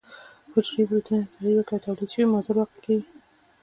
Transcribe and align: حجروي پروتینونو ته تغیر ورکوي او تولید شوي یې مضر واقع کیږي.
حجروي 0.53 0.83
پروتینونو 0.89 1.25
ته 1.27 1.31
تغیر 1.33 1.55
ورکوي 1.55 1.73
او 1.75 1.83
تولید 1.85 2.09
شوي 2.13 2.21
یې 2.25 2.31
مضر 2.33 2.55
واقع 2.57 2.79
کیږي. 2.85 3.07